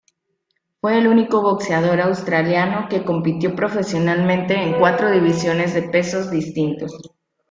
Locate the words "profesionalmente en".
3.55-4.79